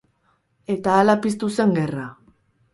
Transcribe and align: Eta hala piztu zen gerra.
Eta 0.77 0.95
hala 1.01 1.17
piztu 1.27 1.53
zen 1.61 1.79
gerra. 1.79 2.11